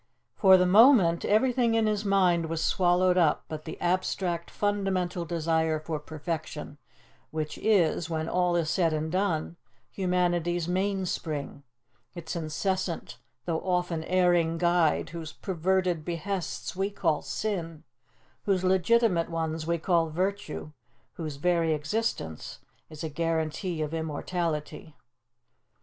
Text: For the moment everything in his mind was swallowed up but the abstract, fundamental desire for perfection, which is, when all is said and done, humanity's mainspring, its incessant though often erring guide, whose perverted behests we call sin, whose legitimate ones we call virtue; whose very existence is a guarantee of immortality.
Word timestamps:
For 0.33 0.57
the 0.57 0.65
moment 0.65 1.23
everything 1.25 1.75
in 1.75 1.85
his 1.85 2.03
mind 2.03 2.47
was 2.47 2.63
swallowed 2.63 3.19
up 3.19 3.45
but 3.47 3.65
the 3.65 3.79
abstract, 3.79 4.49
fundamental 4.49 5.25
desire 5.25 5.79
for 5.79 5.99
perfection, 5.99 6.79
which 7.29 7.55
is, 7.59 8.09
when 8.09 8.27
all 8.27 8.55
is 8.55 8.67
said 8.71 8.93
and 8.93 9.11
done, 9.11 9.57
humanity's 9.91 10.67
mainspring, 10.67 11.61
its 12.15 12.35
incessant 12.35 13.19
though 13.45 13.59
often 13.61 14.03
erring 14.05 14.57
guide, 14.57 15.11
whose 15.11 15.33
perverted 15.33 16.03
behests 16.03 16.75
we 16.75 16.89
call 16.89 17.21
sin, 17.21 17.83
whose 18.45 18.63
legitimate 18.63 19.29
ones 19.29 19.67
we 19.67 19.77
call 19.77 20.09
virtue; 20.09 20.71
whose 21.13 21.35
very 21.35 21.75
existence 21.75 22.57
is 22.89 23.03
a 23.03 23.07
guarantee 23.09 23.83
of 23.83 23.93
immortality. 23.93 24.95